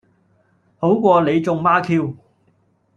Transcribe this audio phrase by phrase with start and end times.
[0.79, 2.17] 好過你中孖 Q